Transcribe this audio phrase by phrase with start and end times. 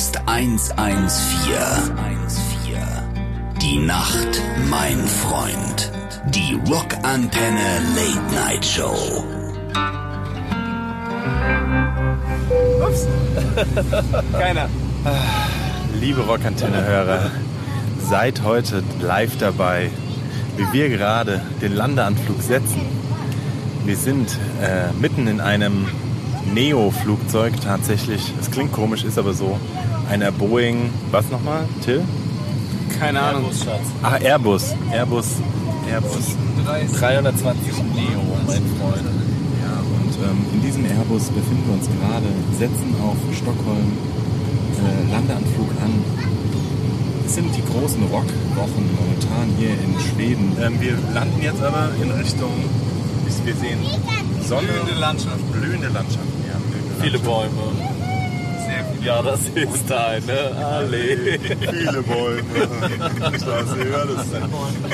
[0.00, 1.10] Rockcast 114.
[3.60, 5.92] Die Nacht, mein Freund.
[6.30, 8.96] Die Rockantenne Late Night Show.
[12.82, 13.06] Ups.
[14.32, 14.70] Keiner.
[16.00, 17.30] Liebe Rockantenne-Hörer,
[18.08, 19.90] seid heute live dabei,
[20.56, 22.80] wie wir gerade den Landeanflug setzen.
[23.84, 25.88] Wir sind äh, mitten in einem
[26.54, 28.32] Neo-Flugzeug tatsächlich.
[28.40, 29.58] Es klingt komisch, ist aber so.
[30.10, 32.02] Einer Boeing, was nochmal, Till?
[32.98, 33.44] Keine Ahnung.
[33.44, 33.86] Airbus, Schatz.
[34.02, 34.74] Ah, Airbus.
[34.90, 35.26] Airbus.
[35.88, 36.36] Airbus.
[36.98, 39.06] 320 Neo, mein Freund.
[39.62, 42.26] Ja, und ähm, in diesem Airbus befinden wir uns gerade,
[42.58, 43.92] setzen auf Stockholm,
[44.82, 46.04] äh, Landeanflug an.
[47.24, 50.56] Es sind die großen Rockwochen momentan hier in Schweden.
[50.60, 52.50] Ähm, wir landen jetzt aber in Richtung,
[53.26, 53.78] wie wir sehen,
[54.42, 54.66] Sonne.
[54.66, 55.52] Blühende Landschaft.
[55.52, 56.26] Blühende Landschaft.
[56.48, 57.54] Ja, blühende Viele Landschaft.
[57.54, 57.99] Bäume.
[59.02, 61.38] Ja, das ist eine Allee.
[61.38, 62.42] Viele Bäume.
[63.38, 64.42] Klasse, ja, das ist ein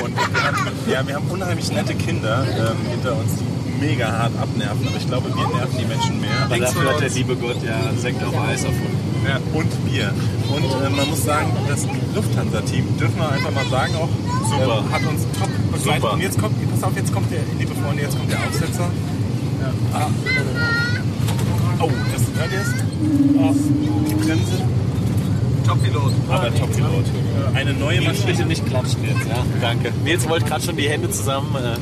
[0.03, 0.57] Und wir haben,
[0.89, 4.87] ja, wir haben unheimlich nette Kinder ähm, hinter uns, die mega hart abnerven.
[4.87, 6.29] Aber ich glaube, wir nerven die Menschen mehr.
[6.45, 9.07] Aber Links dafür hat der liebe Gott ja Sekt auf Eis erfunden.
[9.27, 9.39] Ja.
[9.53, 10.13] und Bier.
[10.49, 11.85] Und äh, man muss sagen, das
[12.15, 14.09] Lufthansa-Team, dürfen wir einfach mal sagen, auch
[14.49, 14.83] Super.
[14.87, 16.01] äh, hat uns top begleitet.
[16.01, 16.13] Super.
[16.13, 18.89] Und jetzt kommt, pass auf, jetzt kommt der, liebe Freunde, jetzt kommt der Aufsetzer.
[19.59, 19.99] Ja.
[19.99, 20.09] Ah.
[21.79, 22.73] Oh, das hört ihr es?
[23.37, 23.53] Oh,
[24.09, 24.61] die Bremse.
[25.65, 26.11] Top-Pilot.
[26.29, 27.05] Aber Top-Pilot.
[27.53, 28.25] Äh, Eine neue Maschine.
[28.27, 29.43] bitte nicht klatschen jetzt, ja?
[29.61, 29.91] Danke.
[30.03, 31.55] Nils wollte gerade schon die Hände zusammen.
[31.55, 31.75] äh,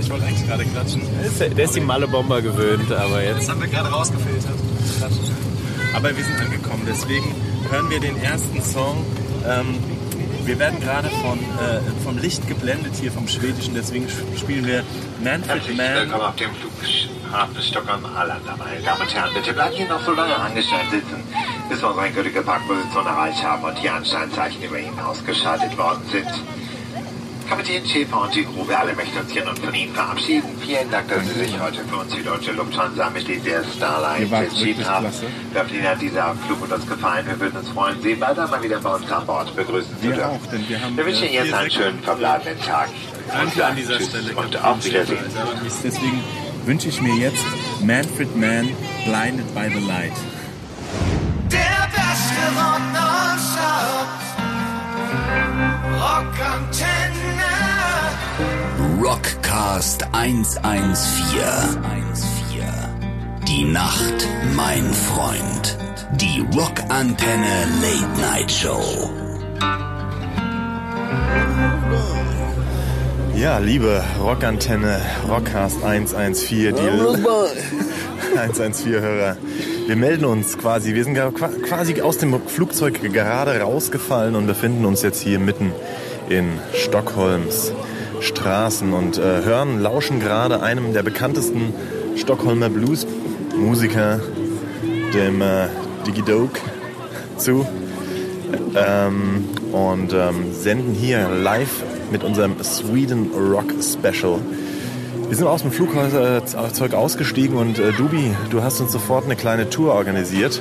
[0.00, 1.02] Ich wollte eigentlich gerade klatschen.
[1.20, 3.42] Der ist- der ist die Malle-Bomber gewöhnt, aber jetzt.
[3.42, 4.50] Das haben wir gerade rausgefiltert.
[5.94, 7.24] Aber wir sind angekommen, deswegen
[7.70, 9.04] hören wir den ersten Song.
[9.46, 9.76] Ähm,
[10.44, 14.82] wir werden gerade von, äh, vom Licht geblendet hier vom Schwedischen, deswegen spielen wir
[15.22, 15.94] Manfred Herzlich Mann.
[15.94, 18.56] willkommen auf dem Flughafen Stockholm-Arlanda.
[18.56, 21.22] Meine Damen und Herren, bitte bleiben hier noch so lange angestellt sitzen,
[21.68, 26.28] bis wir unsere endgültige Parkposition erreicht haben und die Ansteinzeichen über Ihnen ausgeschaltet worden sind.
[27.48, 30.48] Kapitän Schäfer und die wir alle möchten uns hier nun von Ihnen verabschieden.
[30.60, 34.86] Vielen Dank, dass Sie sich heute für uns die deutsche Lufthansa mit der Starline entschieden
[34.88, 35.04] haben.
[35.06, 35.26] klasse.
[35.52, 37.26] Wir hoffen, Ihnen hat dieser Flug mit uns gefallen.
[37.26, 40.12] Wir würden uns freuen, Sie bald einmal wieder bei uns an Bord begrüßen zu Wir
[40.14, 40.30] dürfen.
[40.30, 42.88] auch, denn wir haben, Wir wünschen äh, Ihnen jetzt einen schönen verbleibenden Tag.
[43.28, 44.34] Danke an dieser Tschüss Stelle.
[44.36, 45.18] und auf Wiedersehen.
[45.84, 46.24] Deswegen
[46.64, 47.44] wünsche ich mir jetzt
[47.82, 48.68] Manfred Mann,
[49.04, 50.12] Blinded by the Light.
[51.50, 51.58] Der
[51.90, 54.21] beste Rock nonstop.
[56.00, 57.52] Rockantenne.
[59.02, 61.40] Rockcast 114.
[63.46, 65.76] Die Nacht, mein Freund.
[66.12, 69.10] Die Rockantenne Late Night Show.
[73.34, 76.80] Ja, liebe Rockantenne, Rockcast 114, die
[78.38, 79.36] 114-Hörer.
[79.86, 85.02] Wir melden uns quasi, wir sind quasi aus dem Flugzeug gerade rausgefallen und befinden uns
[85.02, 85.72] jetzt hier mitten
[86.28, 87.72] in Stockholms
[88.20, 91.74] Straßen und äh, hören, lauschen gerade einem der bekanntesten
[92.16, 94.20] Stockholmer Blues-Musiker,
[95.12, 95.66] dem äh,
[96.06, 96.60] Diggy Doke,
[97.36, 97.66] zu
[98.76, 101.82] ähm, und ähm, senden hier live
[102.12, 104.38] mit unserem Sweden Rock Special.
[105.32, 109.70] Wir sind aus dem Flugzeug ausgestiegen und äh, Dubi, du hast uns sofort eine kleine
[109.70, 110.60] Tour organisiert.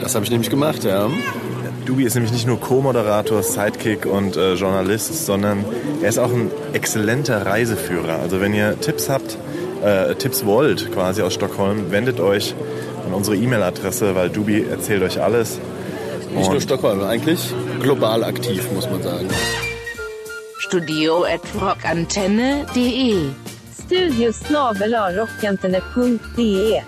[0.00, 1.08] Das habe ich nämlich gemacht, ja.
[1.86, 5.64] Dubi ist nämlich nicht nur Co-Moderator, Sidekick und äh, Journalist, sondern
[6.02, 8.18] er ist auch ein exzellenter Reiseführer.
[8.20, 9.38] Also wenn ihr Tipps habt,
[9.84, 12.56] äh, Tipps wollt quasi aus Stockholm, wendet euch
[13.06, 15.60] an unsere E-Mail-Adresse, weil Dubi erzählt euch alles.
[16.34, 19.28] Nicht nur Und- Stockholm, eigentlich global aktiv, muss man sagen.
[20.58, 23.41] Studio at rockantenne.de.
[23.86, 26.80] Studiosnabel-rockantenne.de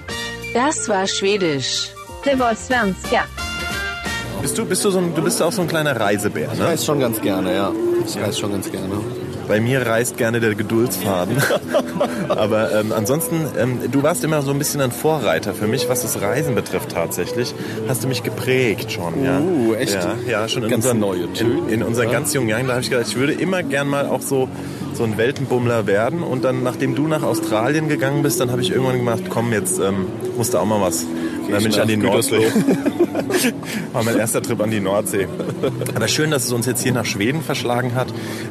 [0.53, 1.91] Das war Schwedisch.
[2.25, 3.25] Det var svenska.
[4.41, 6.67] Bist du, bist du, so ein, du bist auch so ein kleiner Reisebär, Ich ne?
[6.67, 7.73] reise schon ganz gerne, ja.
[8.07, 9.01] Ich reise schon ganz gerne.
[9.49, 11.37] Bei mir reißt gerne der Geduldsfaden.
[12.29, 16.03] Aber ähm, ansonsten, ähm, du warst immer so ein bisschen ein Vorreiter für mich, was
[16.03, 17.55] das Reisen betrifft tatsächlich.
[17.89, 19.41] Hast du mich geprägt schon, ja.
[19.41, 19.95] Uh, echt?
[19.95, 22.13] Ja, ja schon in Ganz unseren, neue Töne, in, in unseren ja.
[22.13, 24.49] ganz jungen Jahren, da habe ich gedacht, ich würde immer gern mal auch so
[24.95, 28.71] so ein Weltenbummler werden und dann, nachdem du nach Australien gegangen bist, dann habe ich
[28.71, 30.07] irgendwann gemacht, komm, jetzt ähm,
[30.37, 31.05] musst du auch mal was.
[31.51, 32.47] dann bin ich an die Nordsee.
[33.93, 35.29] War mein erster Trip an die Nordsee.
[35.95, 38.09] Aber schön, dass es uns jetzt hier nach Schweden verschlagen hat,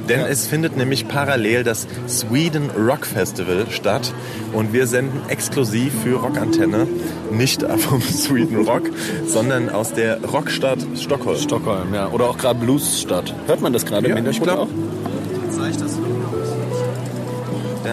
[0.10, 4.13] denn es findet nämlich parallel das Sweden Rock Festival statt
[4.54, 6.88] und wir senden exklusiv für Rockantenne
[7.31, 8.84] nicht vom Sweden Rock,
[9.25, 11.38] sondern aus der Rockstadt Stockholm.
[11.39, 12.10] Stockholm, ja.
[12.10, 13.34] Oder auch gerade Bluesstadt.
[13.48, 14.68] Hört man das gerade Ja, im Hintergrund auch?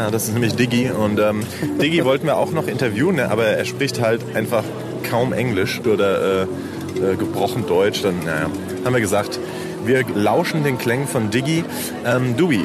[0.00, 1.42] Ja, das ist nämlich Diggi und ähm,
[1.78, 4.64] Diggi wollten wir auch noch interviewen, ne, aber er spricht halt einfach
[5.10, 8.46] kaum Englisch oder äh, äh, gebrochen Deutsch, dann naja,
[8.82, 9.38] haben wir gesagt,
[9.84, 11.64] wir lauschen den Klängen von Diggy.
[12.06, 12.64] Ähm, Dubi,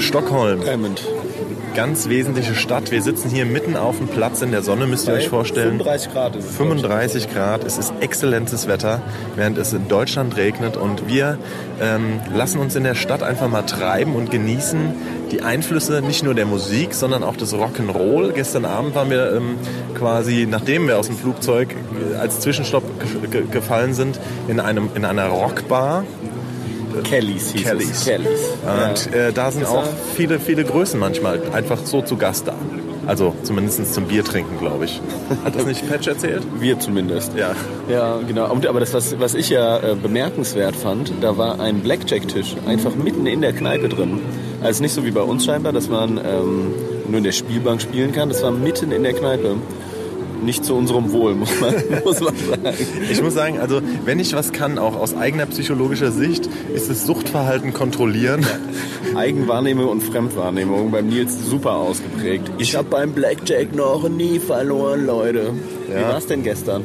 [0.00, 1.06] Stockholm, Hammond.
[1.76, 2.90] ganz wesentliche Stadt.
[2.90, 5.78] Wir sitzen hier mitten auf dem Platz in der Sonne, müsst ihr euch vorstellen.
[5.78, 6.56] 35 Grad ist es.
[6.56, 9.00] 35 Grad, es ist exzellentes Wetter,
[9.36, 11.38] während es in Deutschland regnet und wir
[11.80, 14.92] ähm, lassen uns in der Stadt einfach mal treiben und genießen
[15.30, 18.32] die Einflüsse nicht nur der Musik, sondern auch des Rock'n'Roll.
[18.32, 19.56] Gestern Abend waren wir ähm,
[19.94, 21.74] quasi, nachdem wir aus dem Flugzeug
[22.12, 26.04] äh, als Zwischenstopp ge ge gefallen sind, in, einem, in einer Rockbar.
[27.04, 27.90] Kellys hieß Kellys.
[27.90, 28.04] es.
[28.04, 28.40] Kellys.
[28.64, 29.84] Und äh, da sind auch
[30.14, 32.54] viele, viele Größen manchmal einfach so zu Gast da.
[33.06, 35.00] Also zumindest zum Bier trinken, glaube ich.
[35.44, 36.42] Hat das nicht Patch erzählt?
[36.58, 37.32] Wir zumindest.
[37.36, 37.54] Ja.
[37.88, 38.50] Ja, genau.
[38.50, 42.94] Und, aber das, was, was ich ja äh, bemerkenswert fand, da war ein Blackjack-Tisch einfach
[42.94, 44.20] mitten in der Kneipe drin.
[44.62, 46.74] Also nicht so wie bei uns scheinbar, dass man ähm,
[47.08, 48.28] nur in der Spielbank spielen kann.
[48.28, 49.56] Das war mitten in der Kneipe.
[50.42, 51.74] Nicht zu unserem Wohl, muss man,
[52.04, 52.76] muss man sagen.
[53.10, 57.06] Ich muss sagen, also wenn ich was kann, auch aus eigener psychologischer Sicht, ist es
[57.06, 58.46] Suchtverhalten kontrollieren.
[59.16, 62.50] Eigenwahrnehmung und Fremdwahrnehmung beim Nils super ausgeprägt.
[62.58, 65.52] Ich habe beim Blackjack noch nie verloren, Leute.
[65.88, 66.10] Wie Ja.
[66.10, 66.84] war's denn gestern?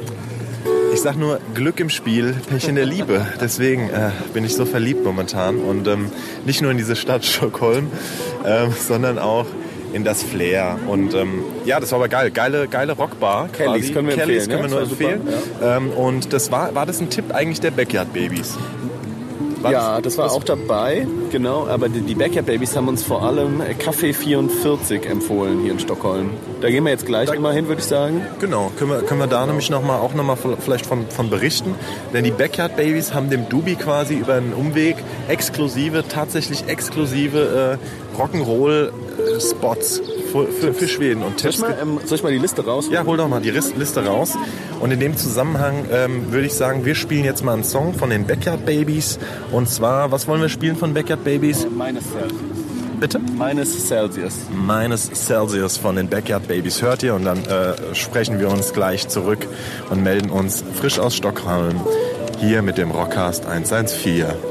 [0.93, 3.25] Ich sag nur Glück im Spiel, Pech in der Liebe.
[3.39, 6.09] Deswegen äh, bin ich so verliebt momentan und ähm,
[6.45, 7.87] nicht nur in diese Stadt Stockholm,
[8.45, 9.45] ähm, sondern auch
[9.93, 10.77] in das Flair.
[10.87, 12.31] Und ähm, ja, das war aber geil.
[12.31, 13.49] Geile, geile Rockbar.
[13.49, 15.21] Kellys können wir Kellys empfehlen, können wir ja, nur das empfehlen.
[15.53, 18.57] super, Ähm, und das war, war das ein Tipp eigentlich der Backyard Babies?
[19.61, 21.67] War ja, das war auch dabei, genau.
[21.67, 25.79] Aber die, die Backyard Babies haben uns vor allem äh, Café 44 empfohlen hier in
[25.79, 26.31] Stockholm.
[26.61, 28.25] Da gehen wir jetzt gleich immer hin, würde ich sagen.
[28.39, 31.75] Genau, können wir, können wir da nämlich noch mal, auch nochmal vielleicht von, von berichten.
[32.11, 34.95] Denn die Backyard Babies haben dem Dubi quasi über einen Umweg
[35.27, 38.15] exklusive, tatsächlich exklusive äh,
[39.11, 41.69] Rock'n'Roll-Spots für, für, für Schweden und Soll ich, Tipps.
[41.69, 42.87] mal, ähm, soll ich mal die Liste raus?
[42.91, 44.33] Ja, hol doch mal die Liste raus.
[44.79, 48.09] Und in dem Zusammenhang ähm, würde ich sagen, wir spielen jetzt mal einen Song von
[48.09, 49.19] den Backyard Babies.
[49.51, 51.67] Und zwar, was wollen wir spielen von Backyard Babies?
[51.69, 52.41] Meines Celsius.
[52.99, 53.19] Bitte?
[53.35, 54.33] Meines Celsius.
[54.53, 59.07] meines Celsius von den Backyard Babies hört ihr und dann äh, sprechen wir uns gleich
[59.07, 59.47] zurück
[59.89, 61.81] und melden uns frisch aus Stockholm
[62.39, 64.50] hier mit dem Rockcast 114.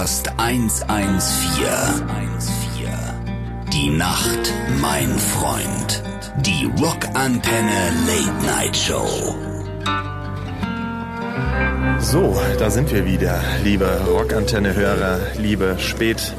[0.00, 1.20] Rockcast 114.
[3.70, 6.02] Die Nacht, mein Freund.
[6.38, 9.06] Die Rockantenne Late Night Show.
[11.98, 16.32] So, da sind wir wieder, liebe Rockantenne-Hörer, liebe Spät,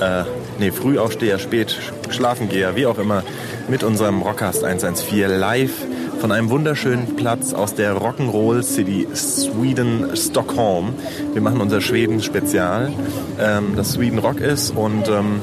[0.00, 0.24] äh,
[0.58, 1.78] nee, Frühaufsteher, Spät,
[2.10, 3.22] Schlafengeher, wie auch immer,
[3.68, 5.86] mit unserem Rockcast 114 live
[6.24, 10.94] von einem wunderschönen Platz aus der Rock'n'Roll City Sweden, Stockholm.
[11.34, 12.94] Wir machen unser Schweden-Spezial,
[13.38, 15.42] ähm, das Sweden Rock ist und ähm,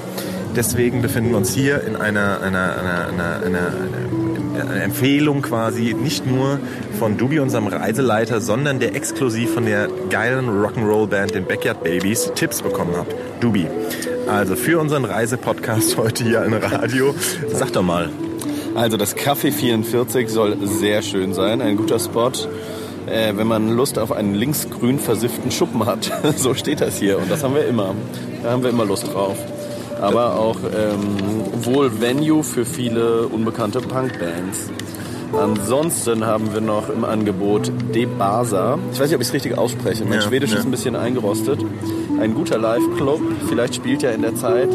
[0.55, 6.25] deswegen befinden wir uns hier in einer, einer, einer, einer, einer, eine Empfehlung quasi nicht
[6.25, 6.59] nur
[6.97, 12.63] von Dubi, unserem Reiseleiter, sondern der exklusiv von der geilen Rock'n'Roll-Band, den Backyard Babies, Tipps
[12.63, 13.05] bekommen hat.
[13.39, 13.67] Dubi,
[14.27, 17.13] also für unseren Reisepodcast heute hier im Radio,
[17.53, 18.09] sag doch mal.
[18.75, 22.31] Also das Café 44 soll sehr schön sein, ein guter Spot.
[23.07, 26.12] Äh, wenn man Lust auf einen linksgrün versifften Schuppen hat.
[26.38, 27.95] so steht das hier und das haben wir immer.
[28.43, 29.36] Da haben wir immer Lust drauf.
[30.00, 34.72] Aber auch ähm, wohl Venue für viele unbekannte Punkbands.
[35.38, 38.77] Ansonsten haben wir noch im Angebot De Basa.
[38.91, 40.03] Ich weiß nicht, ob ich es richtig ausspreche.
[40.03, 40.60] Mein Ja, Schwedisch ja.
[40.60, 41.60] ist ein bisschen eingerostet.
[42.19, 43.22] Ein guter Live-Club.
[43.48, 44.69] Vielleicht spielt ja in der Zeit,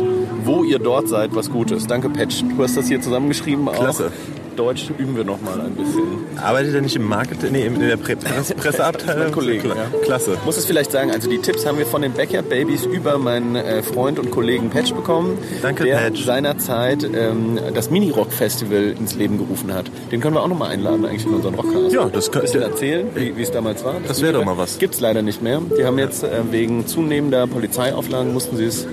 [0.46, 1.86] wo ihr dort seid, was Gutes.
[1.86, 2.42] Danke, Patch.
[2.56, 3.66] Du hast das hier zusammengeschrieben.
[3.66, 4.06] Klasse.
[4.06, 4.56] Auch.
[4.56, 6.04] Deutsch üben wir noch mal ein bisschen.
[6.42, 9.24] Arbeitet er nicht im Marketing, nee, in der Pre Presse Presseabteilung?
[9.24, 9.98] Mein Kollege, Kla- ja.
[10.02, 10.38] Klasse.
[10.46, 13.54] Muss es vielleicht sagen, also die Tipps haben wir von den Backyard Babies über meinen
[13.54, 15.36] äh, Freund und Kollegen Patch bekommen.
[15.60, 16.24] Danke, der Patch.
[16.24, 19.90] seinerzeit ähm, das Mini-Rock-Festival ins Leben gerufen hat.
[20.10, 21.92] Den können wir auch noch mal einladen eigentlich in unseren Rockcast.
[21.92, 23.96] Ja, das Ein bisschen könnte- erzählen, wie es damals war.
[24.08, 24.78] Das wäre doch mal was.
[24.78, 25.60] Gibt's leider nicht mehr.
[25.78, 28.86] Die haben jetzt äh, wegen zunehmender Polizeiauflagen mussten sie es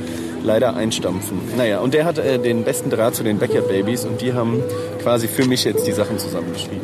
[0.43, 1.39] leider einstampfen.
[1.57, 4.61] Naja, und der hat äh, den besten Draht zu den Backyard Babies und die haben
[5.01, 6.83] quasi für mich jetzt die Sachen zusammengeschrieben.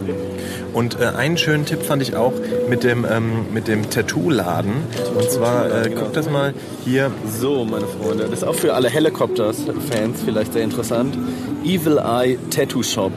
[0.74, 2.34] Und äh, einen schönen Tipp fand ich auch
[2.70, 4.74] mit dem, ähm, mit dem Tattoo-Laden.
[5.16, 6.54] Und zwar, äh, guck das mal
[6.86, 7.12] hier.
[7.28, 11.18] So, meine Freunde, das ist auch für alle Helicopters-Fans vielleicht sehr interessant.
[11.64, 13.12] Evil Eye Tattoo Shop.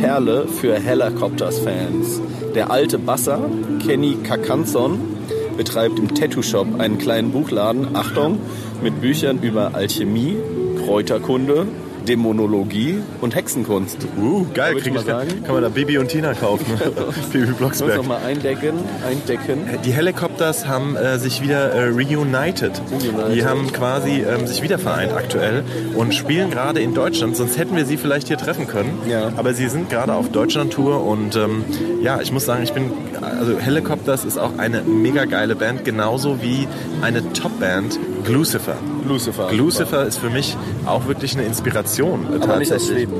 [0.00, 2.20] Perle für Helicopters-Fans.
[2.54, 3.40] Der alte Basser,
[3.84, 5.15] Kenny Kakanson,
[5.56, 8.38] betreibt im Tattoo Shop einen kleinen Buchladen, Achtung,
[8.82, 10.36] mit Büchern über Alchemie,
[10.84, 11.66] Kräuterkunde,
[12.06, 13.98] Dämonologie und Hexenkunst.
[14.16, 15.42] Uh, geil, ich krieg mal ich, sagen.
[15.44, 16.66] kann man da Bibi und Tina kaufen.
[17.32, 17.96] Bibi Muss Blocksberg.
[17.96, 18.74] noch mal eindecken,
[19.06, 19.68] eindecken.
[19.84, 22.80] Die Helicopters haben äh, sich wieder äh, reunited.
[22.90, 23.34] Reunited.
[23.34, 27.36] Die haben quasi ähm, sich wieder vereint aktuell und spielen gerade in Deutschland.
[27.36, 28.98] Sonst hätten wir sie vielleicht hier treffen können.
[29.08, 29.32] Ja.
[29.36, 31.64] Aber sie sind gerade auf Deutschland-Tour und ähm,
[32.02, 32.92] ja, ich muss sagen, ich bin,
[33.22, 36.68] also Helicopters ist auch eine mega geile Band, genauso wie
[37.02, 38.76] eine Top-Band, Glucifer.
[39.08, 39.46] Lucifer.
[39.48, 42.26] Glucifer ist für mich auch wirklich eine Inspiration.
[42.40, 42.88] Aber nicht aus.
[42.88, 43.12] Schweden.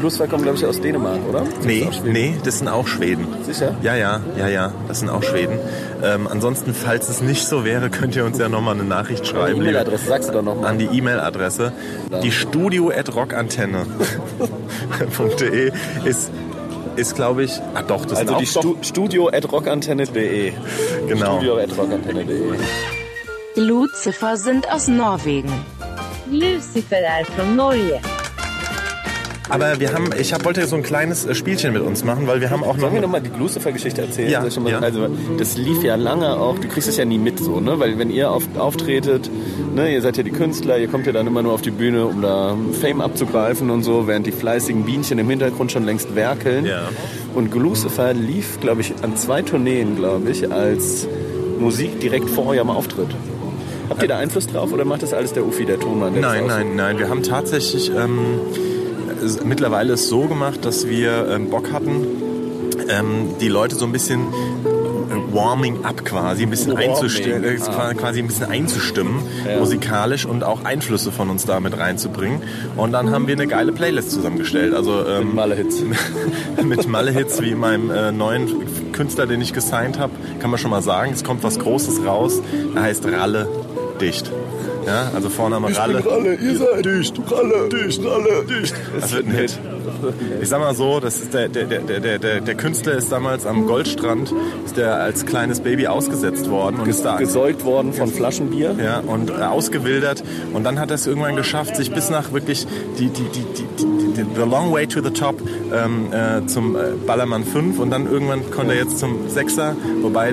[0.00, 1.42] Lucifer kommt, glaube ich, aus Dänemark, oder?
[1.64, 3.26] Nee, nee, das sind auch Schweden.
[3.42, 3.74] Sicher?
[3.82, 5.58] Ja, ja, ja, ja, das sind auch Schweden.
[6.02, 9.60] Ähm, ansonsten, falls es nicht so wäre, könnt ihr uns ja nochmal eine Nachricht schreiben.
[9.60, 10.66] liebe- E-Mail-Adresse, sagst du doch noch mal.
[10.68, 11.72] An die E-Mail-Adresse.
[12.22, 15.72] Die studio at rockantenne.de
[16.04, 16.30] ist,
[16.96, 20.52] ist glaube ich, ach doch, das Also die auch Stu Studio at rockantenne.de.
[21.08, 21.36] Genau.
[21.36, 22.54] Studio at rockantenne.de.
[23.56, 25.52] Lucifer sind aus Norwegen.
[26.30, 28.00] Lucifer är från Norge.
[29.50, 32.40] Aber wir haben, ich hab, wollte so ein kleines äh, Spielchen mit uns machen, weil
[32.40, 32.80] wir haben auch noch...
[32.80, 34.30] Sollen wir nochmal die Lucifer-Geschichte erzählen?
[34.30, 34.78] Ja, mal- ja.
[34.78, 35.06] Also,
[35.38, 37.78] das lief ja lange auch, du kriegst es ja nie mit so, ne?
[37.78, 39.30] Weil wenn ihr auf, auftretet,
[39.74, 42.06] ne, ihr seid ja die Künstler, ihr kommt ja dann immer nur auf die Bühne,
[42.06, 46.64] um da Fame abzugreifen und so, während die fleißigen Bienchen im Hintergrund schon längst werkeln.
[46.64, 46.88] Ja.
[47.34, 51.06] Und Lucifer lief, glaube ich, an zwei Tourneen, glaube ich, als
[51.58, 53.08] Musik direkt vor eurem Auftritt.
[53.90, 56.14] Habt ihr da Einfluss drauf oder macht das alles der Ufi, der Tonmann?
[56.14, 56.98] Der Nein, nein, nein.
[56.98, 58.40] Wir haben tatsächlich ähm,
[59.44, 62.06] mittlerweile es so gemacht, dass wir ähm, Bock hatten,
[62.88, 67.94] ähm, die Leute so ein bisschen äh, warming up quasi, ein bisschen einzustimmen, äh, ah.
[67.94, 69.58] quasi ein bisschen einzustimmen, Ja.
[69.58, 72.42] musikalisch und auch Einflüsse von uns da mit reinzubringen.
[72.76, 74.74] Und dann haben wir eine geile Playlist zusammengestellt.
[74.74, 75.82] Also ähm, Malle-Hits.
[76.62, 80.82] mit Malle-Hits wie meinem äh, neuen Künstler, den ich gesigned habe, kann man schon mal
[80.82, 81.12] sagen.
[81.12, 82.40] Es kommt was Großes raus.
[82.74, 83.48] Er heißt Ralle
[84.00, 84.30] Dicht.
[84.86, 86.04] Ja, also Vorname Ralle.
[86.04, 88.74] Ralle, ihr seid dicht, Ralle, dicht, Ralle, dicht.
[89.00, 89.58] Das wird ein Hit.
[90.40, 93.66] Ich sag mal so, das ist der, der, der, der, der, Künstler ist damals am
[93.66, 94.32] Goldstrand,
[94.64, 98.76] ist der als kleines Baby ausgesetzt worden und ist da Gesäugt worden von Flaschenbier.
[98.82, 100.22] ja, und äh, ausgewildert.
[100.52, 102.66] Und dann hat er es irgendwann geschafft, sich bis nach wirklich
[102.98, 103.66] die, die, die, die,
[104.16, 105.36] die, the long way to the top
[105.72, 110.32] ähm, äh, zum äh, Ballermann 5 und dann irgendwann konnte er jetzt zum Sechser, wobei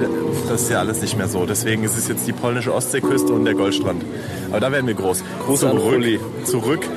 [0.49, 1.45] das ist ja alles nicht mehr so.
[1.45, 4.03] Deswegen ist es jetzt die polnische Ostseeküste und der Goldstrand.
[4.49, 5.23] Aber da werden wir groß.
[5.45, 6.87] Gruß an zurück, zurück.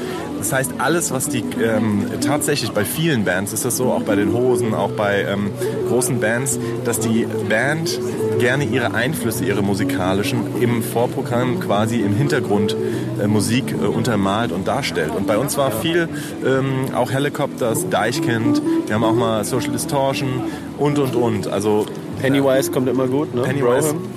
[0.44, 4.14] Das heißt, alles, was die ähm, tatsächlich bei vielen Bands ist das so, auch bei
[4.14, 5.50] den Hosen, auch bei ähm,
[5.88, 7.98] großen Bands, dass die Band
[8.40, 12.76] gerne ihre Einflüsse, ihre musikalischen, im Vorprogramm quasi im Hintergrund
[13.22, 15.12] äh, Musik äh, untermalt und darstellt.
[15.16, 16.10] Und bei uns war viel
[16.44, 20.42] ähm, auch Helicopters, Deichkind, wir haben auch mal Social Distortion
[20.76, 21.48] und und und.
[21.48, 21.86] Also
[22.20, 23.44] Pennywise kommt immer gut, ne?
[23.44, 24.13] Pennywise Broham.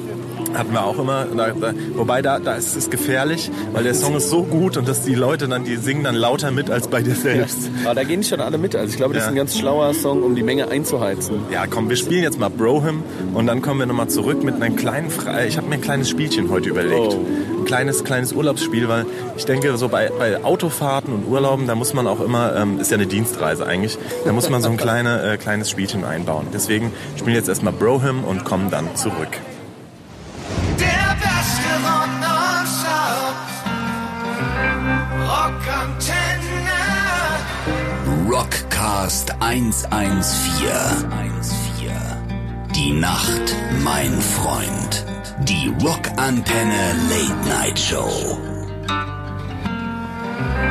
[0.57, 1.25] Hatten wir auch immer.
[1.25, 4.87] Da, da, wobei da, da ist es gefährlich, weil der Song ist so gut und
[4.87, 7.69] dass die Leute dann, die singen dann lauter mit als bei dir selbst.
[7.85, 8.75] Aber da gehen nicht schon alle mit.
[8.75, 9.27] Also ich glaube, das Ja.
[9.27, 11.41] ist ein ganz schlauer Song, um die Menge einzuheizen.
[11.51, 14.75] Ja, komm, wir spielen jetzt mal Broham und dann kommen wir nochmal zurück mit einem
[14.75, 17.13] kleinen, Fre ich habe mir ein kleines Spielchen heute überlegt.
[17.13, 17.25] Oh.
[17.59, 21.93] Ein kleines, kleines Urlaubsspiel, weil ich denke, so bei, bei Autofahrten und Urlauben, da muss
[21.93, 25.21] man auch immer, ähm, ist ja eine Dienstreise eigentlich, da muss man so ein kleine,
[25.33, 26.47] äh, kleines Spielchen einbauen.
[26.53, 29.29] Deswegen spielen wir jetzt erstmal Broham und kommen dann zurück.
[35.47, 36.75] Rockantenne.
[38.29, 39.87] Rockcast 114.
[42.75, 45.05] Die Nacht, mein Freund.
[45.43, 48.37] Die Rockantenne Late Night Show.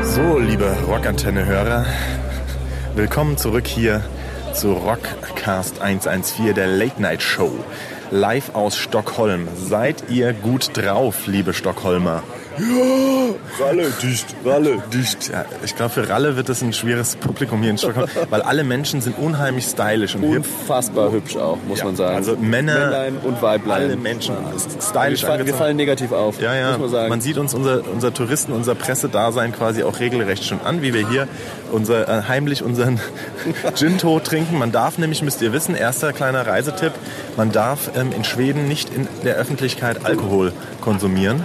[0.03, 1.87] So, liebe Rockantenne-Hörer,
[2.95, 4.05] willkommen zurück hier
[4.53, 7.51] zu Rockcast 114, der Late Night Show.
[8.11, 9.49] Live aus Stockholm.
[9.57, 12.23] Seid ihr gut drauf, liebe Stockholmer?
[12.59, 15.29] Ja, Ralle dicht, Ralle dicht.
[15.31, 18.65] Ja, ich glaube, für Ralle wird das ein schweres Publikum hier in Stockholm, weil alle
[18.65, 20.37] Menschen sind unheimlich stylisch und hip.
[20.39, 22.17] Unfassbar hübsch auch, muss Ja, man sagen.
[22.17, 23.83] also Männer, Männlein und Weiblein.
[23.83, 25.59] Alle Menschen ist wir, stylisch fallen, wir angezogen.
[25.59, 26.71] fallen negativ auf, Ja, ja.
[26.73, 27.09] muss man sagen.
[27.11, 31.09] Man sieht uns unser, unser Touristen, unser Pressedasein quasi auch regelrecht schon an, wie wir
[31.09, 31.29] hier
[31.73, 33.01] unser, äh, heimlich unseren
[33.75, 34.59] Gin-To trinken.
[34.59, 36.93] Man darf nämlich, müsst ihr wissen, erster kleiner Reisetipp,
[37.37, 41.45] man darf ähm, in Schweden nicht in der Öffentlichkeit Alkohol konsumieren.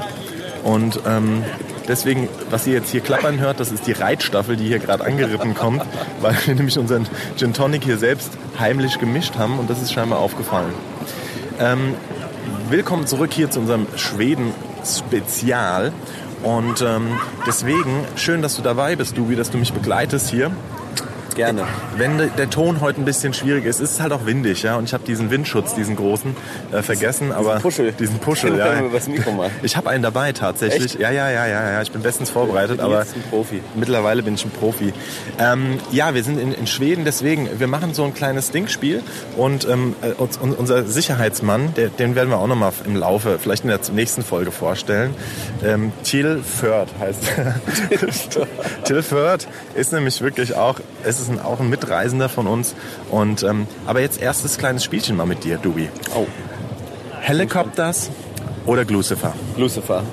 [0.63, 1.44] Und ähm,
[1.88, 5.56] deswegen, was ihr jetzt hier klappern hört, das ist die Reitstaffel, die hier gerade angeritten
[5.56, 5.84] kommt,
[6.22, 10.20] weil wir nämlich unseren Gin Tonic hier selbst heimlich gemischt haben und das ist scheinbar
[10.20, 10.74] aufgefallen.
[11.60, 11.96] Ähm,
[12.70, 15.91] willkommen zurück hier zu unserem Schweden-Spezial.
[16.44, 20.51] Und ähm, deswegen, schön, dass du dabei bist, Dubi, dass du mich begleitest hier.
[21.35, 21.63] Gerne.
[21.97, 24.75] Wenn de- der Ton heute ein bisschen schwierig ist, ist es halt auch windig, ja.
[24.75, 26.35] Und ich habe diesen Windschutz, diesen großen,
[26.71, 27.31] äh, vergessen.
[27.31, 27.93] aber Puschel.
[27.93, 28.73] Diesen Puschel, ja.
[29.63, 30.95] Ich habe einen dabei tatsächlich.
[30.95, 31.81] Ja, ja, ja, ja, ja.
[31.81, 33.61] Ich bin bestens vorbereitet, bin aber jetzt ein Profi.
[33.75, 34.93] mittlerweile bin ich ein Profi.
[35.39, 39.01] Ähm, ja, wir sind in, in Schweden, deswegen wir machen so ein kleines Dingspiel
[39.38, 42.95] und ähm, äh, uns, un- unser Sicherheitsmann, der, den werden wir auch noch mal im
[42.95, 45.13] Laufe, vielleicht in der nächsten Folge vorstellen.
[45.63, 47.55] Ähm, Till Förth heißt er.
[48.83, 52.75] Till Förth ist nämlich wirklich auch, es ist ein, auch ein Mitreisender von uns.
[53.09, 55.89] Und ähm, aber jetzt erstes kleines Spielchen mal mit dir, Dubi.
[56.15, 56.27] Oh,
[57.19, 58.09] Helicopters
[58.65, 59.33] oder Glucifer?
[59.57, 60.03] Lucifer.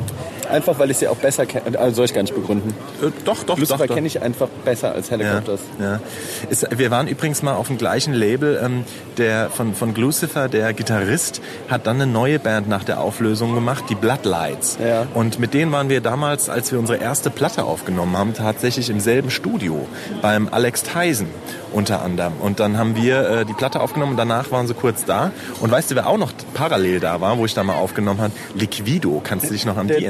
[0.48, 1.78] Einfach, weil ich sie auch besser kenne.
[1.78, 2.74] Also soll ich gar nicht begründen.
[3.02, 5.60] Äh, doch, doch, Lucifer doch, kenne ich einfach besser als Helicopters.
[5.78, 6.00] Ja, ja.
[6.48, 8.60] Ist, wir waren übrigens mal auf dem gleichen Label.
[8.62, 8.84] Ähm,
[9.18, 13.84] der von, von Glucifer, der Gitarrist, hat dann eine neue Band nach der Auflösung gemacht,
[13.88, 14.78] die Bloodlights.
[14.82, 15.06] Ja.
[15.14, 19.00] Und mit denen waren wir damals, als wir unsere erste Platte aufgenommen haben, tatsächlich im
[19.00, 19.86] selben Studio
[20.22, 21.28] beim Alex Theisen
[21.72, 22.34] unter anderem.
[22.40, 25.32] Und dann haben wir äh, die Platte aufgenommen und danach waren sie kurz da.
[25.60, 28.32] Und weißt du, wer auch noch parallel da war, wo ich da mal aufgenommen habe?
[28.54, 29.20] Liquido.
[29.22, 30.06] Kannst du dich noch an die...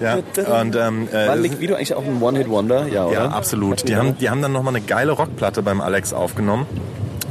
[0.00, 2.86] Ja, und ähm, äh, War Liquido eigentlich auch ein One-Hit-Wonder?
[2.88, 3.14] Ja, oder?
[3.14, 3.88] ja, absolut.
[3.88, 6.66] Die haben, die haben dann nochmal eine geile Rockplatte beim Alex aufgenommen.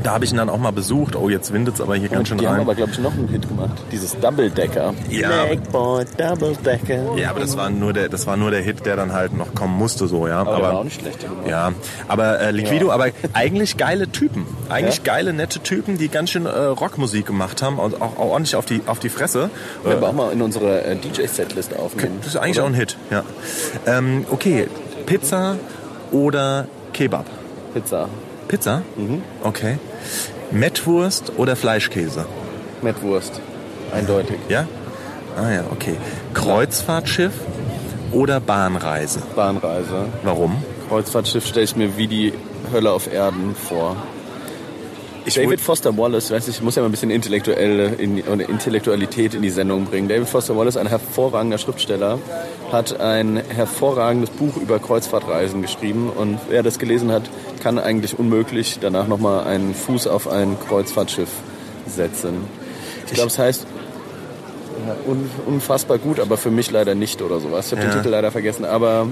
[0.08, 1.18] Da habe ich ihn dann auch mal besucht.
[1.18, 2.62] Oh, jetzt windet's aber hier ganz schön die haben rein.
[2.62, 3.72] aber, glaube ich, noch einen Hit gemacht.
[3.92, 4.94] Dieses Double-Decker.
[5.10, 5.28] Ja.
[5.48, 7.18] Blackboy, Double-Decker.
[7.18, 9.54] ja, aber das war nur der, das war nur der Hit, der dann halt noch
[9.54, 10.40] kommen musste, so ja.
[10.40, 11.26] Aber, der war auch nicht schlecht.
[11.46, 11.74] ja,
[12.08, 12.94] aber äh, Liquido, Ja.
[12.94, 15.04] aber eigentlich geile Typen, eigentlich Ja?
[15.04, 18.66] geile nette Typen, die ganz schön äh, Rockmusik gemacht haben und auch, auch ordentlich auf
[18.66, 19.50] die auf die Fresse.
[19.84, 22.20] Wir Äh, aber auch mal in unsere äh, DJ-Setlist aufnehmen.
[22.22, 22.64] das ist eigentlich oder?
[22.64, 23.24] auch ein Hit, ja.
[23.86, 24.68] Ähm, okay,
[25.06, 25.58] Pizza
[26.14, 27.26] oder Kebab?
[27.74, 28.08] Pizza.
[28.48, 28.84] Pizza?
[28.96, 29.22] Mhm.
[29.44, 29.78] Okay.
[30.52, 32.26] Mettwurst oder Fleischkäse?
[32.82, 33.42] Mettwurst.
[33.94, 34.38] Eindeutig.
[34.50, 34.68] Ja?
[35.38, 35.96] Ah ja, okay.
[36.34, 37.34] Kreuzfahrtschiff
[38.12, 39.22] oder Bahnreise?
[39.36, 40.06] Bahnreise.
[40.24, 40.64] Warum?
[40.90, 42.34] Kreuzfahrtschiff stelle ich mir wie die
[42.72, 43.98] Hölle auf Erden vor.
[45.28, 49.34] Ich David Foster Wallace, weiß ich, ich muss ja mal ein bisschen intellektuelle in, Intellektualität
[49.34, 50.08] in die Sendung bringen.
[50.08, 52.18] David Foster Wallace, ein hervorragender Schriftsteller,
[52.72, 57.24] hat ein hervorragendes Buch über Kreuzfahrtreisen geschrieben und wer das gelesen hat,
[57.62, 61.30] kann eigentlich unmöglich danach nochmal einen Fuß auf ein Kreuzfahrtschiff
[61.88, 62.46] setzen.
[63.08, 63.68] Ich glaube, es heißt
[65.46, 67.68] unfassbar gut, aber für mich leider nicht oder sowas.
[67.68, 67.90] Ich habe Ja.
[67.92, 69.08] den Titel leider vergessen, aber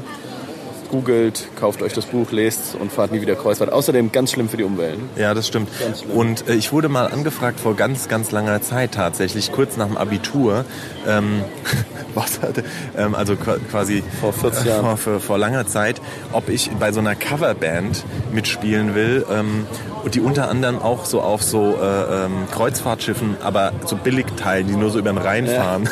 [0.89, 3.71] googelt, kauft euch das Buch, lest und fahrt nie wieder Kreuzfahrt.
[3.71, 4.97] Außerdem ganz schlimm für die Umwelt.
[5.15, 5.69] Ja, das stimmt.
[6.13, 9.97] Und äh, ich wurde mal angefragt vor ganz, ganz langer Zeit tatsächlich, kurz nach dem
[9.97, 10.65] Abitur,
[11.07, 11.43] ähm,
[12.15, 12.63] was hatte,
[12.97, 14.81] ähm, also qua- quasi Vor 40 Jahren.
[14.81, 19.67] vor, vor, vor langer Zeit, ob ich bei so einer Coverband mitspielen will ähm,
[20.05, 24.75] und die unter anderem auch so auf so äh, ähm, Kreuzfahrtschiffen, aber so Billigteilen, die
[24.75, 25.63] nur so über den Rhein Ja.
[25.63, 25.89] fahren.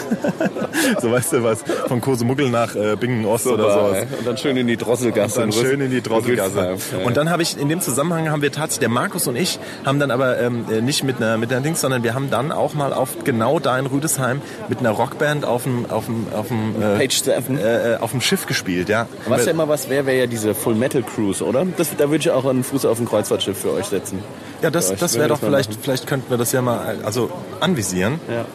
[1.02, 3.98] so weißt du was, von Kosemuggel nach äh, Bingen Ost oder sowas.
[3.98, 4.18] ey.
[4.20, 5.40] Und dann schön in die Drosselgasse.
[5.40, 6.76] dann schön in die Drosselgasse.
[7.04, 10.00] Und dann habe ich in dem Zusammenhang haben wir tatsächlich der Markus und ich haben
[10.00, 12.76] dann aber ähm, äh, nicht mit einer mit einer Dings, sondern wir haben dann auch
[12.76, 16.76] mal auf genau da in Rüdesheim mit einer Rockband auf dem auf dem auf dem
[16.82, 19.08] äh, äh, äh, auf dem Schiff gespielt, ja.
[19.28, 21.66] Was ja immer was wäre, wäre ja diese Full Metal Cruise, oder?
[21.78, 24.03] Das, da würde ich auch einen Fuß auf ein Kreuzfahrtschiff für euch setzen.
[24.62, 25.82] Ja, das das wäre doch vielleicht machen.
[25.82, 28.20] vielleicht könnten wir das ja mal äh, also anvisieren.
[28.30, 28.46] Ja.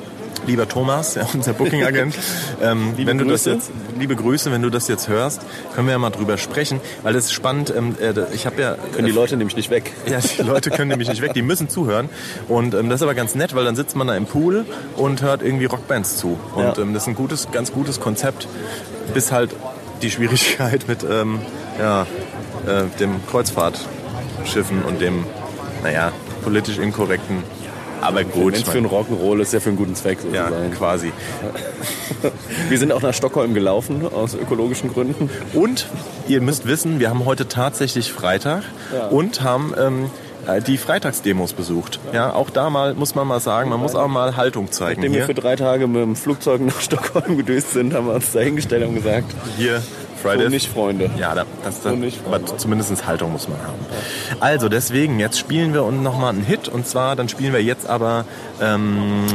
[0.46, 2.14] Lieber Thomas, ja, unser Booking-Agent,
[2.62, 3.50] ähm, Liebe wenn du das Grüße.
[3.54, 5.42] jetzt, liebe Grüße, wenn du das jetzt hörst,
[5.74, 7.72] können wir ja mal drüber sprechen, weil das ist spannend.
[7.76, 9.92] Ähm, äh, ich habe ja Können die Leute nämlich nicht weg.
[10.06, 12.08] Ja, die Leute können nämlich nicht weg, die müssen zuhören.
[12.46, 14.64] Und ähm, das ist aber ganz nett, weil dann sitzt man da im Pool
[14.96, 16.38] und hört irgendwie Rockbands zu.
[16.54, 16.78] Und Ja.
[16.78, 18.46] ähm, das ist ein gutes, ganz gutes Konzept,
[19.12, 19.50] bis halt
[20.02, 21.40] die Schwierigkeit mit ähm,
[21.78, 22.02] ja,
[22.66, 25.24] äh, dem Kreuzfahrtschiffen und dem,
[25.82, 26.12] naja,
[26.42, 27.42] politisch inkorrekten.
[28.00, 30.70] Aber gut, Wenn es für einen Rock'n'Roll ist, ja für einen guten Zweck ja, sozusagen.
[30.72, 31.12] quasi.
[32.68, 35.28] Wir sind auch nach Stockholm gelaufen, aus ökologischen Gründen.
[35.52, 35.88] Und
[36.28, 38.62] ihr müsst wissen, wir haben heute tatsächlich Freitag
[38.94, 39.08] Ja.
[39.08, 40.10] und haben ähm,
[40.46, 41.98] äh, die Freitagsdemos besucht.
[42.12, 45.00] Ja, auch da mal muss man mal sagen, man muss auch mal Haltung zeigen.
[45.00, 48.30] Nachdem wir für drei Tage mit dem Flugzeug nach Stockholm gedöst sind, haben wir uns
[48.32, 49.82] dahingestellt und gesagt, hier
[50.22, 50.50] so Fridays.
[50.50, 51.11] nicht Freunde.
[51.18, 53.78] Ja, da, das, So das, nicht, aber zumindest Haltung muss man haben.
[54.40, 57.87] Also deswegen, jetzt spielen wir uns nochmal einen Hit und zwar, dann spielen wir jetzt
[57.88, 58.24] aber,
[58.61, 59.26] ähm,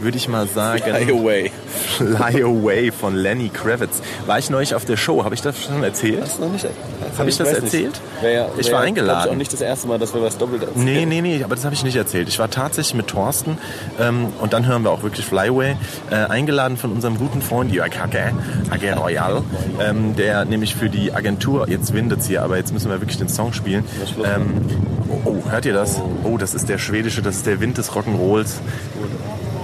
[0.00, 1.50] würde ich mal sagen, Fly away.
[1.96, 4.00] Fly Away von Lenny Kravitz.
[4.26, 6.22] War ich neulich auf der Show, habe ich das schon erzählt?
[6.22, 6.66] Hast du noch nicht
[7.16, 8.00] Hab ich das erzählt?
[8.20, 9.26] Wär ja, Ich war ja, eingeladen.
[9.26, 10.84] Ich auch nicht das erste Mal, dass wir was doppelt erzählen.
[10.84, 12.28] Nee, nee, nee, aber das habe ich nicht erzählt.
[12.28, 13.58] Ich war tatsächlich mit Thorsten
[13.98, 15.76] ähm, und dann hören wir auch wirklich Flyway,
[16.10, 18.32] äh, eingeladen von unserem guten Freund Jörg Hacke,
[18.70, 19.42] Hacke Royal,
[19.80, 23.28] ähm, der nämlich für die Agentur, jetzt windet's hier, aber jetzt müssen wir wirklich den
[23.28, 23.84] Song spielen.
[24.24, 24.64] Ähm,
[25.08, 26.00] oh, oh, hört ihr das?
[26.24, 28.56] Oh, das ist der schwedische, das ist der Wind des Rock'n'Rolls.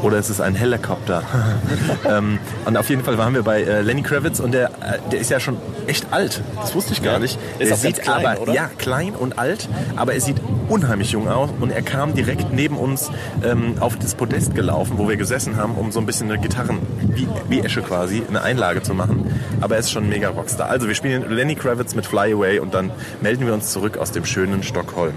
[0.04, 1.22] Oder es ist ein Helikopter.
[2.08, 5.18] ähm, und auf jeden Fall waren wir bei äh, Lenny Kravitz und der, äh, der
[5.18, 6.42] ist ja schon echt alt.
[6.60, 7.38] Das wusste ich gar nicht.
[7.58, 8.52] Ist ganz sieht klein, aber, oder?
[8.52, 10.36] Ja, klein und alt, aber er sieht
[10.68, 13.10] unheimlich jung aus und er kam direkt neben uns
[13.42, 16.80] ähm, auf das Podest gelaufen, wo wir gesessen haben, um so ein bisschen eine Gitarren,
[17.00, 19.40] wie, wie Esche quasi, eine Einlage zu machen.
[19.62, 20.68] Aber er ist schon ein mega Rockstar.
[20.68, 22.90] Also wir spielen Lenny Kravitz mit Fly Away und dann
[23.22, 25.14] melden wir uns zurück aus dem schönen Stockholm.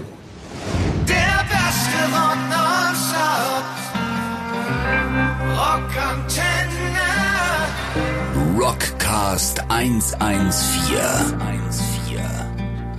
[5.78, 7.06] Rockantenne.
[8.58, 10.98] Rockcast 114.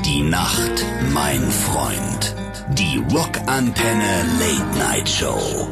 [0.05, 2.35] Die Nacht, mein Freund.
[2.75, 5.67] Die Rockantenne Late Night Show.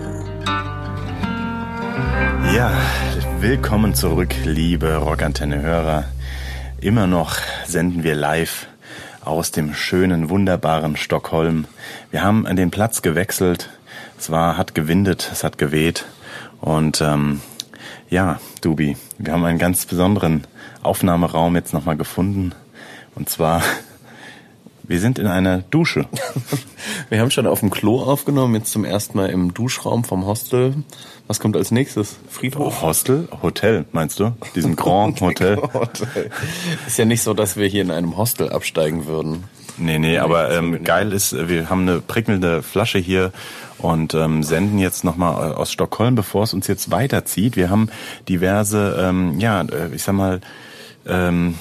[2.54, 2.74] Ja,
[3.40, 6.04] willkommen zurück, liebe Rockantenne-Hörer.
[6.82, 8.68] Immer noch senden wir live
[9.24, 11.68] aus dem schönen, wunderbaren Stockholm.
[12.12, 13.70] Wir haben den Platz gewechselt.
[14.20, 16.04] Es war, hat gewindet, es hat geweht.
[16.62, 17.42] Und ähm,
[18.10, 20.46] ja, Dubi, wir haben einen ganz besonderen
[20.84, 22.54] Aufnahmeraum jetzt nochmal gefunden.
[23.16, 23.62] Und zwar,
[24.84, 26.06] wir sind in einer Dusche.
[27.10, 30.76] Wir haben schon auf dem Klo aufgenommen, jetzt zum ersten Mal im Duschraum vom Hostel.
[31.28, 32.18] Was kommt als nächstes?
[32.30, 32.82] Friedhof?
[32.82, 33.28] Hostel?
[33.42, 34.36] Hotel, meinst du?
[34.56, 35.58] Diesem Grand Hotel?
[35.58, 36.30] Hotel.
[36.86, 39.46] Ist ja nicht so, dass wir hier in einem Hostel absteigen würden.
[39.78, 43.32] Nee, nee, aber ähm, geil ist, äh, wir haben eine prickelnde Flasche hier
[43.78, 47.56] und ähm, senden jetzt nochmal aus Stockholm, bevor es uns jetzt weiterzieht.
[47.56, 47.90] Wir haben
[48.28, 50.42] diverse, ähm, ja, äh, ich sag mal,
[51.06, 51.56] ähm,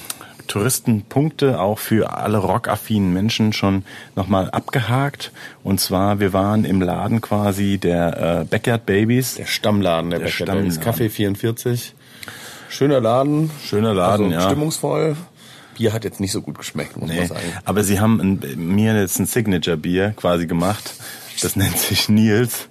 [0.47, 3.83] Touristenpunkte auch für alle rockaffinen Menschen schon
[4.15, 5.31] nochmal abgehakt.
[5.63, 9.35] Und zwar, wir waren im Laden quasi der äh, Backyard Babies.
[9.35, 10.75] Der Stammladen der, Der Davis.
[10.75, 10.81] Stammladen.
[10.81, 11.93] Café 44.
[12.69, 13.51] Schöner Laden.
[13.63, 14.41] Schöner Laden, also ja.
[14.41, 15.15] Stimmungsvoll.
[15.77, 17.41] Bier hat jetzt nicht so gut geschmeckt, muss man Nee, sagen.
[17.65, 20.93] aber sie haben ein, mir jetzt ein Signature-Bier quasi gemacht.
[21.41, 22.67] Das nennt sich Nils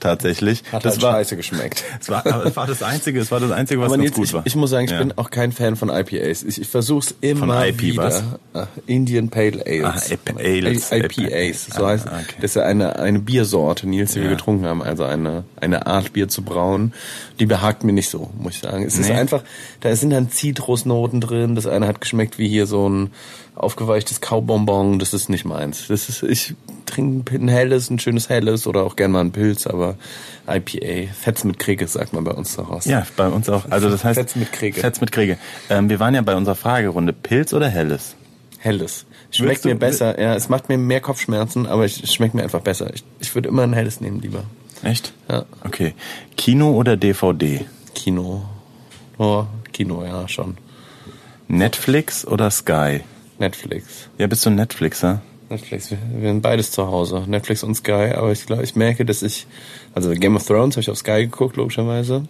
[0.00, 0.62] tatsächlich.
[0.72, 1.84] Hat das halt war, scheiße geschmeckt.
[2.00, 4.14] es war, aber es war das einzige, es war das einzige, was Aber ganz Nils,
[4.16, 4.42] gut ich, war.
[4.44, 4.98] ich muss sagen, ich Ja.
[4.98, 6.42] bin auch kein Fan von IPAs.
[6.42, 8.02] Ich, ich versuche es immer IP wieder.
[8.04, 8.22] was?
[8.54, 10.10] Ah, Indian Pale Ales.
[10.12, 10.92] Ah, Ales.
[10.92, 11.66] IPAs.
[11.76, 12.24] So Ah, heißt, okay.
[12.40, 14.30] das ist ja eine, eine Biersorte, Nils, die wir Ja.
[14.30, 14.82] getrunken haben.
[14.82, 16.92] Also eine, eine Art Bier zu brauen.
[17.38, 18.84] Die behagt mir nicht so, muss ich sagen.
[18.84, 19.14] Es ist Nee.
[19.14, 19.42] einfach,
[19.80, 21.54] da sind dann Zitrusnoten drin.
[21.54, 23.10] Das eine hat geschmeckt wie hier so ein
[23.54, 24.98] aufgeweichtes Kaubonbon.
[24.98, 25.86] Das ist nicht meins.
[25.88, 26.54] Das ist, ich
[26.84, 29.85] trinke ein helles, ein schönes helles oder auch gerne mal ein Pilz, aber
[30.48, 32.84] IPA, Fetz mit Kriege, sagt man bei uns daraus.
[32.86, 33.64] Ja, bei uns auch.
[33.70, 34.80] Also das heißt Fetz mit Kriege.
[34.80, 35.38] Fetz mit Kriege.
[35.70, 37.12] Ähm, wir waren ja bei unserer Fragerunde.
[37.12, 38.16] Pilz oder Helles?
[38.58, 39.06] Helles.
[39.30, 40.20] Schmeckt du- mir besser.
[40.20, 42.92] Ja, es macht mir mehr Kopfschmerzen, aber es schmeckt mir einfach besser.
[42.94, 44.44] Ich, ich würde immer ein helles nehmen, lieber.
[44.82, 45.12] Echt?
[45.28, 45.44] Ja.
[45.64, 45.94] Okay.
[46.36, 47.64] Kino oder DVD?
[47.94, 48.44] Kino.
[49.18, 50.56] Oh, Kino, ja, schon.
[51.48, 53.00] Netflix oder Sky?
[53.38, 54.08] Netflix.
[54.18, 55.22] Ja, bist du ein Netflixer?
[55.48, 57.24] Netflix, wir, wir haben beides zu Hause.
[57.26, 59.46] Netflix und Sky, aber ich glaube, ich merke, dass ich,
[59.94, 62.24] also Game of Thrones habe ich auf Sky geguckt, logischerweise.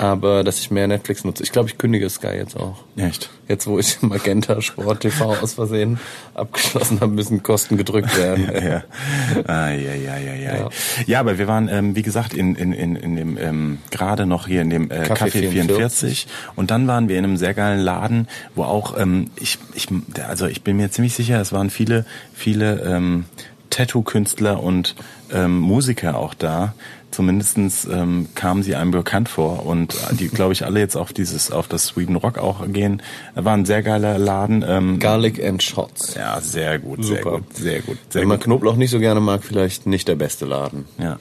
[0.00, 1.42] Aber dass ich mehr Netflix nutze.
[1.42, 2.84] Ich glaube, ich kündige Sky jetzt auch.
[2.96, 3.28] Echt?
[3.48, 6.00] Jetzt, wo ich Magenta Sport TV aus Versehen
[6.32, 8.50] abgeschlossen habe, müssen Kosten gedrückt werden.
[8.64, 8.82] ja.
[9.46, 10.56] Ah, ja, ja, ja, ja.
[10.56, 10.68] Ja,
[11.06, 14.46] ja aber wir waren, ähm, wie gesagt, in, in, in, in dem, ähm, gerade noch
[14.46, 16.26] hier in dem äh, Café Café 44.
[16.56, 19.88] Und dann waren wir in einem sehr geilen Laden, wo auch, ähm, ich, ich,
[20.26, 23.26] also ich bin mir ziemlich sicher, es waren viele, viele ähm,
[23.68, 24.94] Tattoo-Künstler und
[25.30, 26.74] ähm, Musiker auch da.
[27.10, 31.50] Zumindestens ähm, kamen sie einem bekannt vor und die, glaube ich, alle jetzt auf dieses,
[31.50, 33.02] auf das Sweden Rock auch gehen.
[33.34, 34.64] War ein sehr geiler Laden.
[34.66, 36.14] Ähm, Garlic and Shots.
[36.14, 37.38] ja, sehr gut, sehr Super.
[37.38, 38.44] gut, sehr gut, sehr Wenn man gut.
[38.44, 40.84] Knoblauch nicht so gerne mag, vielleicht nicht der beste Laden.
[40.98, 41.18] Ja.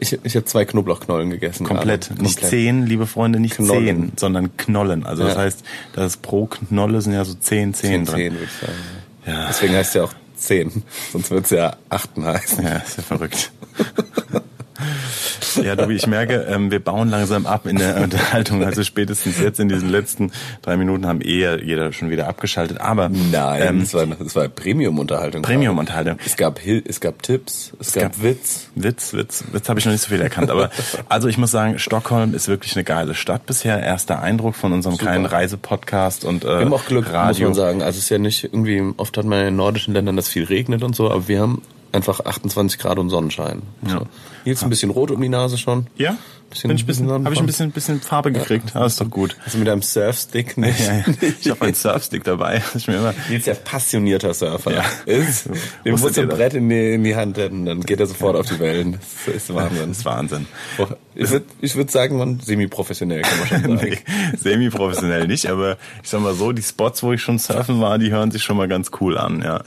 [0.00, 1.66] Ich ich habe zwei Knoblauchknollen gegessen.
[1.66, 2.08] Komplett.
[2.08, 2.22] gerade.
[2.22, 3.86] Nicht zehn, liebe Freunde, nicht Knollen.
[3.86, 5.04] zehn, sondern Knollen.
[5.06, 5.40] Also das Ja.
[5.40, 8.14] heißt, das pro Knolle sind ja so zehn Zehen Zehn, drin.
[8.16, 8.78] zehn, würde ich sagen.
[9.26, 9.46] Ja.
[9.48, 10.82] Deswegen heißt es ja auch zehn.
[11.12, 12.64] Sonst wird es ja achten heißen.
[12.64, 13.50] Ja, ist ja verrückt.
[15.62, 18.64] Ja, Tobi, ich merke, ähm, wir bauen langsam ab in der Unterhaltung.
[18.64, 22.80] Also spätestens jetzt in diesen letzten drei Minuten haben eher jeder schon wieder abgeschaltet.
[22.80, 25.42] Aber Nein, ähm, das war, das war Premium-Unterhaltung.
[25.42, 26.16] Premium-Unterhaltung.
[26.24, 28.68] Es gab, Hil es gab Tipps, es, gab, gab- Witz.
[28.74, 30.50] Witz, Witz, Witz habe ich noch nicht so viel erkannt.
[30.50, 30.70] Aber
[31.10, 33.82] also ich muss sagen, Stockholm ist wirklich eine geile Stadt bisher.
[33.82, 37.48] Erster Eindruck von unserem kleinen Reisepodcast und äh, Wir haben auch Glück, Radio.
[37.48, 37.82] muss man sagen.
[37.82, 40.82] Also es ist ja nicht irgendwie, oft hat man in nordischen Ländern, dass viel regnet
[40.82, 41.60] und so, aber wir haben
[41.92, 43.62] einfach 28 Grad und Sonnenschein.
[43.82, 43.98] Ja.
[43.98, 44.06] So.
[44.44, 45.86] Hier ist ein bisschen rot um die Nase schon.
[45.96, 46.16] Ja,
[46.52, 48.72] Bisschen- bin ich bisschen, bisschen habe ich ein bisschen, bisschen Farbe gekriegt.
[48.74, 48.84] Ja.
[48.86, 49.36] ist doch gut.
[49.44, 50.80] Also mit einem Surfstick nicht.
[50.80, 51.04] Ja, ja.
[51.40, 52.62] Ich habe einen Surfstick dabei.
[52.74, 54.72] Ich mir immer, Nils ist ja passionierter Surfer.
[54.74, 54.84] Ja.
[55.06, 55.48] Ist,
[55.84, 56.28] dem muss ein?
[56.28, 58.98] Brett in die, in die Hand hätten, dann geht er sofort auf die Wellen.
[59.26, 59.88] Das ist Wahnsinn.
[59.88, 60.46] das ist Wahnsinn.
[61.14, 63.80] Ich würde ich würd sagen, man semi-professionell kann man schon sagen.
[63.82, 63.98] Nee,
[64.38, 68.10] semi-professionell nicht, aber ich sag mal so, die Spots, wo ich schon surfen war, die
[68.10, 69.62] hören sich schon mal ganz cool an, ja.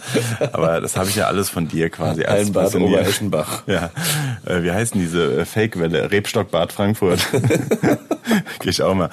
[0.54, 2.94] Aber das habe ich ja alles von dir quasi positionieren.
[3.02, 3.64] Obereschenbach.
[3.68, 3.92] Ja,
[4.46, 6.12] äh, wie heißen diese äh, Fake-Welle?
[6.12, 7.26] Rebstockbad Frankfurt.
[8.60, 9.10] Geh ich auch mal.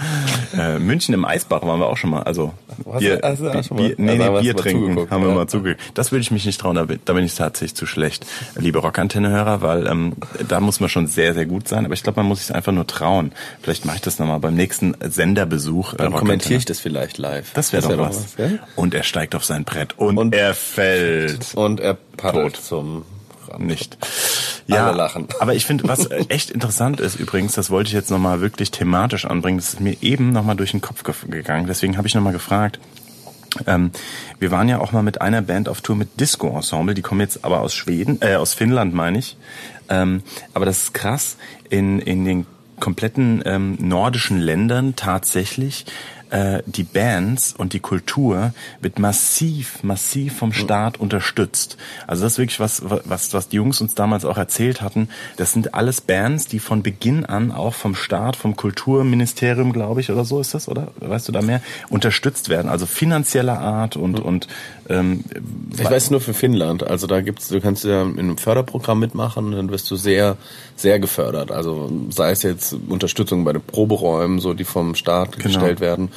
[0.57, 2.23] Äh, München im Eisbach waren wir auch schon mal.
[2.23, 2.53] Also
[2.91, 3.87] Hast Bier, du- hast du auch schon mal?
[3.89, 5.35] Bier, nee, Also nee, Bier trinken haben wir ja.
[5.35, 5.81] mal zugeguckt.
[5.95, 8.27] Das würde ich mich nicht trauen, da bin, da bin ich tatsächlich zu schlecht.
[8.57, 10.15] Liebe Rockantenne-Hörer, weil ähm,
[10.49, 11.85] da muss man schon sehr, sehr gut sein.
[11.85, 13.33] Aber ich glaube, man muss sich einfach nur trauen.
[13.63, 15.95] Vielleicht mache ich das nochmal beim nächsten Senderbesuch.
[15.95, 17.53] äh, Dann kommentiere ich das vielleicht live.
[17.55, 18.37] Das wäre wär doch was.
[18.37, 18.61] gell?
[18.77, 21.55] Und er steigt auf sein Brett und, Und- er fällt.
[21.55, 22.65] Und er paddelt Tot.
[22.65, 23.05] zum
[23.53, 23.67] Rand.
[23.67, 23.99] Nicht.
[24.71, 25.27] Alle lachen.
[25.41, 29.25] Aber ich finde, was echt interessant ist übrigens, das wollte ich jetzt nochmal wirklich thematisch
[29.25, 31.67] anbringen, das ist mir eben nochmal durch den Kopf ge- gegangen.
[31.67, 32.79] Deswegen habe ich nochmal gefragt.
[33.67, 33.91] Ähm,
[34.39, 37.21] wir waren ja auch mal mit einer Band auf Tour mit Disco Ensemble, die kommen
[37.21, 39.37] jetzt aber aus Schweden, äh, aus Finnland meine ich.
[39.91, 40.23] Ähm,
[40.55, 41.37] aber das ist krass,
[41.69, 42.47] in, in den
[42.81, 45.85] kompletten ähm, nordischen Ländern tatsächlich
[46.33, 51.77] äh, die Bands und die Kultur wird massiv, massiv vom Staat unterstützt.
[52.07, 55.09] Also das ist wirklich was, was, was die Jungs uns damals auch erzählt hatten.
[55.37, 60.11] Das sind alles Bands, die von Beginn an auch vom Staat, vom Kulturministerium, glaube ich,
[60.11, 60.89] oder so ist das, oder?
[61.01, 61.61] Weißt du da mehr?
[61.91, 62.69] Unterstützt werden.
[62.71, 64.49] Also finanzieller Art und, und
[64.89, 65.25] ähm,
[65.77, 66.83] Ich weiß nur für Finnland.
[66.83, 70.39] Also da gibt's, du kannst ja in einem Förderprogramm mitmachen, dann wirst du sehr,
[70.77, 71.51] sehr gefördert.
[71.51, 75.45] Also sei es jetzt Unterstützung bei den Proberäumen, so die vom Staat Genau.
[75.45, 76.11] gestellt werden.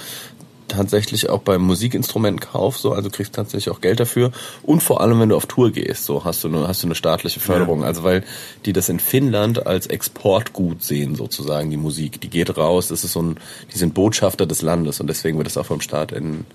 [0.67, 4.31] Tatsächlich auch beim Musikinstrumentenkauf, so, also kriegst tatsächlich auch Geld dafür.
[4.63, 6.95] Und vor allem, wenn du auf Tour gehst, so hast du eine, hast du eine
[6.95, 7.83] staatliche Förderung.
[7.83, 8.23] Also weil
[8.65, 12.19] die das in Finnland als Exportgut sehen, sozusagen, die Musik.
[12.19, 13.37] Die geht raus, das ist so ein,
[13.73, 16.45] die sind Botschafter des Landes und deswegen wird das auch vom Staat in,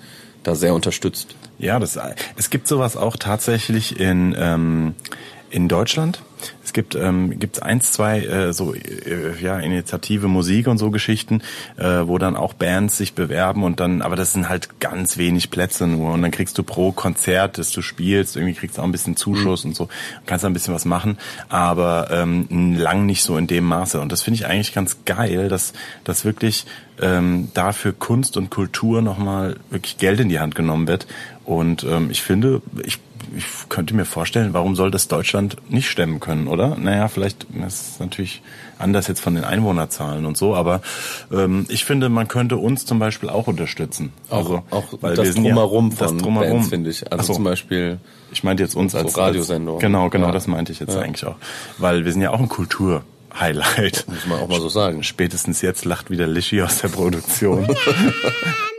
[0.42, 1.36] da sehr unterstützt.
[1.58, 1.98] Ja, das,
[2.36, 4.94] es gibt sowas auch tatsächlich in, ähm,
[5.50, 6.22] in Deutschland.
[6.64, 11.42] Es gibt ähm, gibt's eins, zwei äh, so äh, ja Initiative Musik und so Geschichten,
[11.76, 15.50] äh, wo dann auch Bands sich bewerben und dann, aber das sind halt ganz wenig
[15.50, 16.12] Plätze nur.
[16.12, 19.16] Und dann kriegst du pro Konzert, das du spielst, irgendwie kriegst du auch ein bisschen
[19.16, 19.88] Zuschuss und so,
[20.26, 24.00] kannst da ein bisschen was machen, aber ähm, lang nicht so in dem Maße.
[24.00, 25.72] Und das finde ich eigentlich ganz geil, dass
[26.04, 26.66] dass wirklich
[27.00, 31.06] ähm, dafür Kunst und Kultur nochmal wirklich Geld in die Hand genommen wird.
[31.44, 32.98] Und ähm, ich finde, ich
[33.36, 36.76] ich könnte mir vorstellen, warum soll das Deutschland nicht stemmen können, oder?
[36.76, 38.42] Naja, vielleicht ist natürlich
[38.78, 40.80] anders jetzt von den Einwohnerzahlen und so, aber
[41.32, 44.12] ähm, ich finde, man könnte uns zum Beispiel auch unterstützen.
[44.30, 46.50] Auch, auch weil das wir sind ja- Drumherum das von Drumherum.
[46.52, 47.12] Bands, finde ich.
[47.12, 47.34] Also so.
[47.34, 47.98] zum Beispiel
[48.32, 49.76] Ich meinte jetzt uns So als Radiosendung.
[49.76, 50.32] Als, genau, genau, Ja.
[50.32, 51.00] das meinte ich jetzt Ja.
[51.00, 51.36] eigentlich auch,
[51.78, 53.02] weil wir sind ja auch ein Kultur.
[53.38, 54.06] Highlight.
[54.08, 55.04] Muss man auch mal so sagen.
[55.04, 57.64] Spätestens jetzt lacht wieder Lischi aus der Produktion.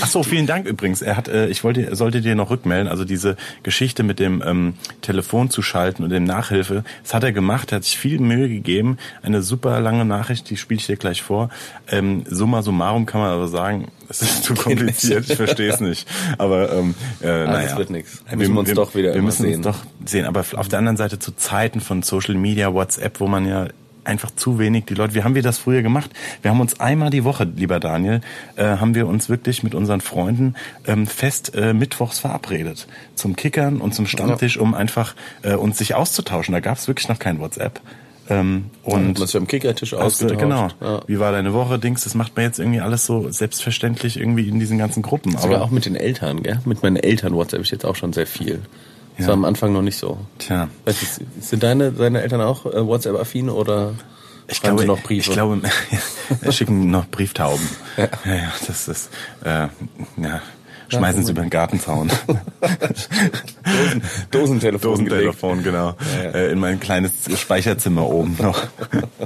[0.00, 1.02] Ach so, vielen Dank übrigens.
[1.02, 2.88] Er hat, äh, ich wollte, sollte dir noch rückmelden.
[2.88, 7.32] Also diese Geschichte mit dem ähm, Telefon zu schalten und dem Nachhilfe, das hat er
[7.32, 7.72] gemacht.
[7.72, 8.96] Er hat sich viel Mühe gegeben.
[9.22, 11.50] Eine super lange Nachricht, die spiele ich dir gleich vor.
[11.90, 15.28] Ähm, summa summarum kann man aber sagen, es ist zu kompliziert.
[15.28, 16.08] Ich verstehe es nicht.
[16.38, 18.22] Aber ähm, äh, naja, wird nix.
[18.28, 19.56] Wir Müssen wir uns doch wieder Wir immer müssen sehen.
[19.56, 20.24] uns doch sehen.
[20.24, 23.68] Aber auf der anderen Seite zu Zeiten von Social Media, WhatsApp, wo man ja
[24.04, 25.14] einfach zu wenig die Leute.
[25.14, 26.10] Wie haben wir das früher gemacht?
[26.42, 28.20] Wir haben uns einmal die Woche, lieber Daniel,
[28.56, 30.54] äh, haben wir uns wirklich mit unseren Freunden
[30.86, 35.94] ähm, fest äh, mittwochs verabredet zum Kickern und zum Stammtisch, um einfach äh, uns sich
[35.94, 36.52] auszutauschen.
[36.52, 37.80] Da gab es wirklich noch kein WhatsApp.
[38.30, 40.40] Ähm, und man sich am Kickertisch ausgetauscht.
[40.40, 40.68] genau.
[40.80, 41.00] Ja.
[41.06, 41.78] Wie war deine Woche?
[41.78, 45.32] Dings, das macht man jetzt irgendwie alles so selbstverständlich irgendwie in diesen ganzen Gruppen.
[45.32, 46.60] Sogar Aber auch mit den Eltern, gell?
[46.64, 48.60] Mit meinen Eltern WhatsApp ich jetzt auch schon sehr viel.
[49.18, 49.28] Das Ja.
[49.28, 50.16] war am Anfang noch nicht so.
[50.38, 50.68] tja.
[50.86, 51.06] Weißt du,
[51.42, 53.92] sind deine, deine Eltern auch äh, WhatsApp-affin oder
[54.46, 55.28] Ich glaube, sie noch Briefe?
[55.28, 55.60] ich glaube,
[56.40, 57.68] wir schicken noch Brieftauben.
[57.96, 59.10] Ja, ja, das ist,
[59.44, 59.66] äh,
[60.16, 60.40] ja,
[60.88, 62.10] schmeißen sie über den Gartenzaun.
[63.64, 64.90] Dosen, Dosentelefon.
[64.92, 65.94] Dosentelefon, genau.
[66.32, 68.62] Äh, in mein kleines Speicherzimmer oben noch.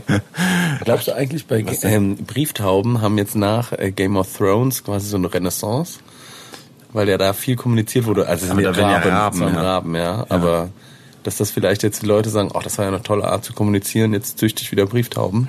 [0.84, 5.16] Glaubst du eigentlich bei ähm, Brieftauben haben jetzt nach äh, Game of Thrones quasi so
[5.16, 6.00] eine Renaissance?
[6.92, 8.26] Weil ja da viel kommuniziert wurde.
[8.26, 9.62] Also sind ja Raben, ja.
[9.62, 10.26] Raben, ja.
[10.28, 10.68] Aber
[11.22, 13.52] dass das vielleicht jetzt die Leute sagen, ach, das war ja eine tolle Art zu
[13.52, 15.48] kommunizieren, jetzt züchte ich wieder Brieftauben.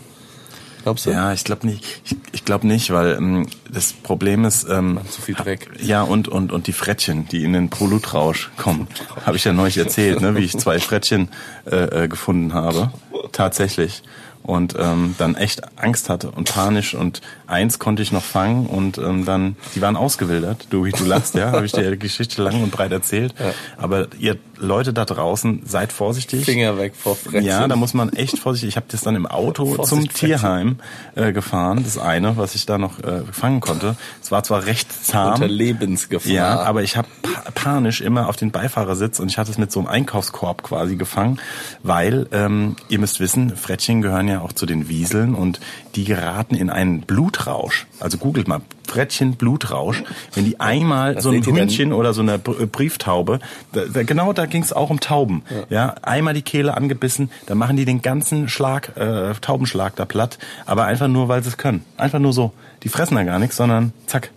[0.84, 1.12] Glaubst du?
[1.12, 2.02] Ja, ich glaube nicht.
[2.04, 5.70] Ich, ich glaube nicht, weil ähm, das Problem ist, ähm, Zu viel Dreck.
[5.82, 8.88] ja und und und die Frettchen, die in den Prolutrausch kommen,
[9.26, 11.30] habe ich ja neulich erzählt, ne, wie ich zwei Frettchen
[11.66, 12.92] äh, äh, gefunden habe,
[13.32, 14.04] tatsächlich
[14.44, 17.22] und ähm, dann echt Angst hatte und panisch und
[17.54, 20.68] eins konnte ich noch fangen und ähm, dann die waren ausgewildert.
[20.70, 23.34] Du du lachst, ja, habe ich dir die Geschichte lang und breit erzählt.
[23.78, 26.46] Aber ihr Leute da draußen, seid vorsichtig.
[26.46, 27.44] Finger weg vor Frettchen.
[27.44, 28.70] Ja, da muss man echt vorsichtig.
[28.70, 30.28] Ich habe das dann im Auto Vorsicht, zum Frettchen.
[30.28, 30.80] Tierheim
[31.16, 31.84] äh, gefahren.
[31.84, 33.96] Das eine, was ich da noch äh, fangen konnte.
[34.22, 35.34] Es war zwar recht zahm.
[35.34, 36.32] Unter Lebensgefahr.
[36.32, 39.72] Ja, aber ich habe pa panisch immer auf den Beifahrersitz und ich hatte es mit
[39.72, 41.40] so einem Einkaufskorb quasi gefangen,
[41.82, 45.60] weil ähm, ihr müsst wissen, Frettchen gehören ja auch zu den Wieseln und
[45.96, 47.86] die geraten in einen Blutrausch.
[48.00, 50.04] Also googelt mal Frettchen Blutrausch,
[50.34, 51.56] wenn die einmal Was so ein denn?
[51.56, 53.40] Hühnchen oder so eine Br- Brieftaube,
[53.72, 55.44] da, da, genau da ging es auch um Tauben.
[55.70, 55.96] Ja.
[56.02, 60.86] einmal die Kehle angebissen, dann machen die den ganzen Schlag, äh, Taubenschlag da platt, aber
[60.86, 61.86] einfach nur, weil sie es können.
[61.98, 62.52] Einfach nur so.
[62.84, 64.32] Die fressen da gar nichts, sondern zack.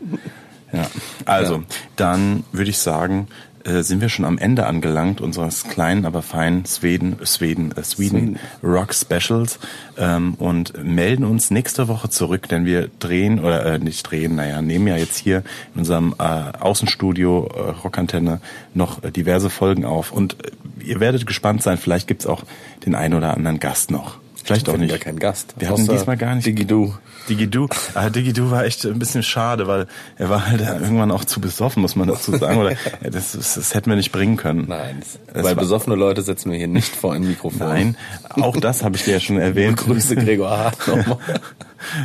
[0.72, 0.86] Ja,
[1.24, 1.62] also,
[1.96, 3.28] dann würde ich sagen,
[3.66, 8.38] äh, sind wir schon am Ende angelangt unseres kleinen, aber feinen Sweden, Sweden, äh, Sweden
[8.62, 9.58] Rock Specials.
[9.98, 14.62] Ähm, und melden uns nächste Woche zurück, denn wir drehen oder äh, nicht drehen, naja,
[14.62, 15.42] nehmen ja jetzt hier
[15.74, 18.40] in unserem äh, Außenstudio äh, Rockantenne
[18.74, 20.12] noch äh, diverse Folgen auf.
[20.12, 20.50] Und äh,
[20.84, 22.44] ihr werdet gespannt sein, vielleicht gibt's auch
[22.84, 24.18] den einen oder anderen Gast noch.
[24.46, 24.92] Vielleicht auch nicht.
[24.92, 25.54] ja keinen Gast.
[25.58, 26.46] Wir hatten diesmal gar nicht.
[26.46, 26.94] Digidu.
[27.28, 27.68] Digidu.
[27.94, 31.82] Ah, Digidu war echt ein bisschen schade, weil er war halt irgendwann auch zu besoffen,
[31.82, 32.60] muss man dazu sagen.
[32.60, 34.66] Oder das, das, das hätten wir nicht bringen können.
[34.68, 35.02] Nein,
[35.34, 37.58] weil besoffene Leute setzen wir hier nicht vor ein Mikrofon.
[37.68, 37.96] Nein,
[38.40, 39.78] auch das habe ich dir ja schon erwähnt.
[39.78, 41.18] Grüße Gregor Hart nochmal.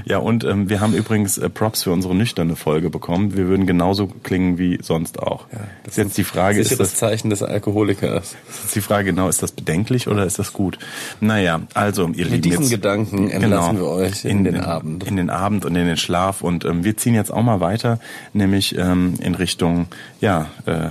[0.06, 3.36] Ja, und ähm, wir haben übrigens äh, Props für unsere nüchterne Folge bekommen.
[3.36, 5.46] Wir würden genauso klingen wie sonst auch.
[5.86, 8.36] ist jetzt die Frage, ist Sicheres das, Zeichen des Alkoholikers.
[8.50, 10.80] ist jetzt die Frage genau, ist das bedenklich oder ist das gut?
[11.20, 15.06] Naja, also ihr Lieben, diesen jetzt, Gedanken entlassen wir euch in den Abend.
[15.06, 16.42] In den Abend und in den Schlaf.
[16.42, 18.00] Und ähm, wir ziehen jetzt auch mal weiter,
[18.34, 19.88] nämlich ähm, in Richtung,
[20.20, 20.90] ja, äh,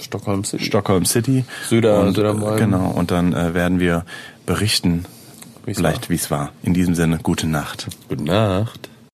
[0.00, 0.64] Stockholm City.
[0.64, 1.44] Stockholm City.
[1.68, 2.56] Söder- und, Södermalm.
[2.56, 4.04] Genau, und dann äh, werden wir
[4.46, 5.04] berichten,
[5.70, 6.50] Wie's vielleicht wie es war.
[6.64, 7.86] In diesem Sinne, gute Nacht.
[8.08, 8.88] Gute Nacht.